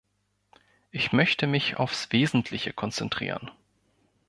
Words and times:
Ich 0.89 1.11
möchte 1.11 1.45
mich 1.45 1.77
aufs 1.77 2.11
Wesentliche 2.11 2.73
konzentrieren. 2.73 3.51